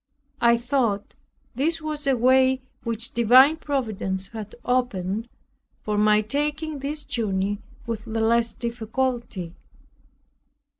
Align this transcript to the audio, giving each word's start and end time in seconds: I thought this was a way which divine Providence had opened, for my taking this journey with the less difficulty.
I 0.41 0.57
thought 0.57 1.13
this 1.53 1.79
was 1.79 2.07
a 2.07 2.17
way 2.17 2.63
which 2.81 3.11
divine 3.13 3.57
Providence 3.57 4.29
had 4.29 4.55
opened, 4.65 5.29
for 5.83 5.95
my 5.95 6.21
taking 6.21 6.79
this 6.79 7.03
journey 7.03 7.59
with 7.85 8.05
the 8.05 8.19
less 8.19 8.55
difficulty. 8.55 9.53